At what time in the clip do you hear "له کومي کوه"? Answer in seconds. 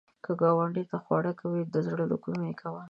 2.11-2.79